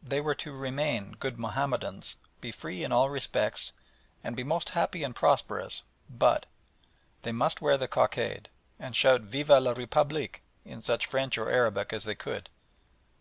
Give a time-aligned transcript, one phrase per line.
[0.00, 3.72] They were to remain good Mahomedans, be free in all respects,
[4.22, 6.46] and be most happy and prosperous but
[7.22, 8.48] they must wear the cockade,
[8.78, 12.48] and shout "Vive la République" in such French or Arabic as they could.